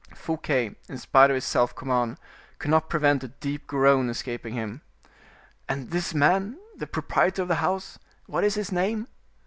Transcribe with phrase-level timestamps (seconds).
[0.15, 2.17] Fouquet, in spite of his self command,
[2.57, 4.81] could not prevent a deep groan escaping him.
[5.69, 9.05] "And this man, the proprietor of the house, what is his name?"